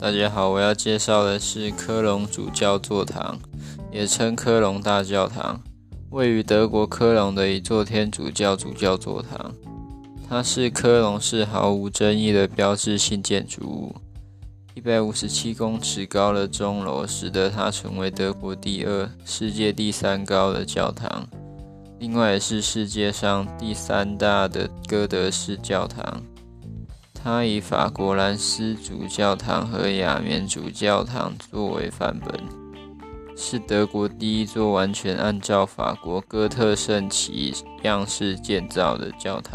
[0.00, 3.36] 大家好，我要介绍的是科隆主教座堂，
[3.90, 5.60] 也称科隆大教堂，
[6.10, 9.52] 位于德国科隆的一座天主教主教座堂。
[10.28, 13.96] 它是科隆市毫无争议的标志性建筑物。
[14.76, 21.26] 一百五十七公尺高的钟楼，使得它成为德国第二、世界第三高的教堂。
[21.98, 26.22] 另外，也是世界上第三大的哥德式教堂。
[27.22, 32.32] 它以法国兰斯主教堂和雅典主教堂作为范本，
[33.36, 39.54] 是德国第一座完全按照法国哥特圣旗样式建造的教堂。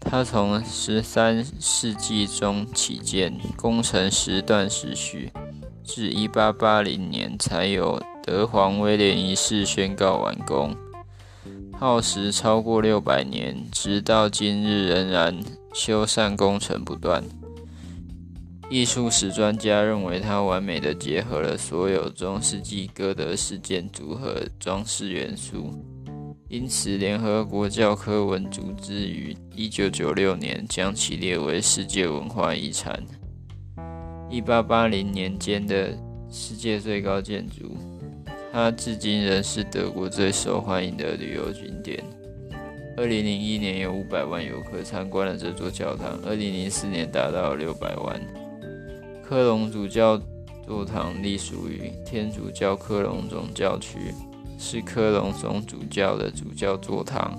[0.00, 5.32] 它从十三世纪中起建，工程时断时续，
[5.82, 10.74] 至一八八零年才有德皇威廉一世宣告完工。
[11.76, 15.36] 耗时超过六百年，直到今日仍然
[15.74, 17.22] 修缮工程不断。
[18.70, 25.70] 艺术史专家认为，它完美的结合了所有中世纪哥德式建筑和装饰元素，
[26.48, 33.02] 因此联合国教科文组织于一九九六年将其列为世界文化遗产。
[34.30, 35.96] 一八八零年间的
[36.30, 37.76] 世界最高建筑。
[38.54, 42.04] 它至今仍是德国最受欢迎的旅游景点。
[42.96, 48.20] 二零零一年有五百万游客参观了这座教堂，二零零四年达到六百万。
[49.24, 50.16] 科隆主教
[50.64, 53.98] 座堂隶属于天主教科隆总教区，
[54.56, 57.36] 是科隆总主教的主教座堂。